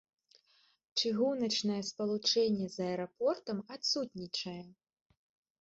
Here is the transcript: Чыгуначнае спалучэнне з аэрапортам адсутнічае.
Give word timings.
Чыгуначнае 1.01 1.77
спалучэнне 1.89 2.67
з 2.77 2.87
аэрапортам 2.87 3.57
адсутнічае. 3.77 4.61